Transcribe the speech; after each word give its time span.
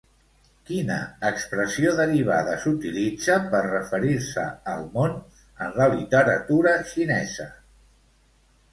Quina 0.69 0.95
expressió 1.29 1.91
derivada 1.99 2.55
s'utilitza 2.63 3.37
per 3.53 3.61
referir-se 3.67 4.49
al 4.75 4.83
món 4.99 5.17
en 5.67 5.79
la 5.81 5.91
literatura 5.95 6.77
xinesa? 6.97 7.51